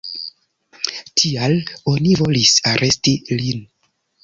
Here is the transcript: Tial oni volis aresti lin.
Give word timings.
Tial 1.23 1.53
oni 1.93 2.17
volis 2.23 2.57
aresti 2.73 3.17
lin. 3.45 3.65